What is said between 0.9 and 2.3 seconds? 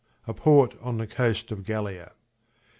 the coast of Gallia.